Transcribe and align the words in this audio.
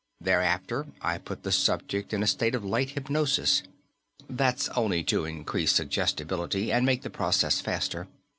Thereafter 0.19 0.87
I 0.99 1.19
put 1.19 1.43
the 1.43 1.51
subject 1.51 2.11
in 2.11 2.23
a 2.23 2.25
state 2.25 2.55
of 2.55 2.65
light 2.65 2.89
hypnosis 2.89 3.61
that's 4.27 4.67
only 4.69 5.03
to 5.03 5.25
increase 5.25 5.73
suggestibility, 5.73 6.71
and 6.71 6.87
make 6.87 7.03
the 7.03 7.11
process 7.11 7.61
faster. 7.61 8.07